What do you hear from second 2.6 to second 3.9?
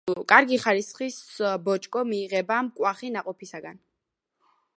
მკვახე ნაყოფისაგან.